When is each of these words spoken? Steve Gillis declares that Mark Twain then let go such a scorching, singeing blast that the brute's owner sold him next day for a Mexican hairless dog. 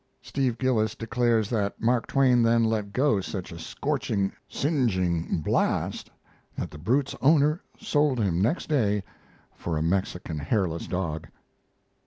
Steve 0.23 0.57
Gillis 0.57 0.95
declares 0.95 1.47
that 1.51 1.79
Mark 1.79 2.07
Twain 2.07 2.41
then 2.41 2.63
let 2.63 2.91
go 2.91 3.21
such 3.21 3.51
a 3.51 3.59
scorching, 3.59 4.33
singeing 4.49 5.43
blast 5.45 6.09
that 6.57 6.71
the 6.71 6.79
brute's 6.79 7.15
owner 7.21 7.61
sold 7.77 8.17
him 8.19 8.41
next 8.41 8.67
day 8.67 9.03
for 9.53 9.77
a 9.77 9.83
Mexican 9.83 10.39
hairless 10.39 10.87
dog. 10.87 11.27